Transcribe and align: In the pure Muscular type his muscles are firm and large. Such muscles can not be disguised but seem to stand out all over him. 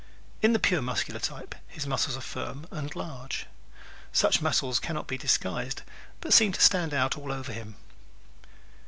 In 0.41 0.51
the 0.51 0.57
pure 0.57 0.81
Muscular 0.81 1.19
type 1.19 1.53
his 1.67 1.85
muscles 1.85 2.17
are 2.17 2.21
firm 2.21 2.65
and 2.71 2.95
large. 2.95 3.45
Such 4.11 4.41
muscles 4.41 4.79
can 4.79 4.95
not 4.95 5.05
be 5.05 5.15
disguised 5.15 5.83
but 6.21 6.33
seem 6.33 6.51
to 6.53 6.59
stand 6.59 6.91
out 6.91 7.19
all 7.19 7.31
over 7.31 7.53
him. 7.53 7.75